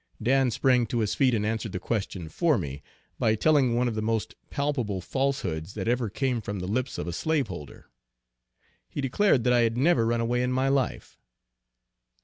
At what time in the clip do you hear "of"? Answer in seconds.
3.87-3.93, 6.97-7.05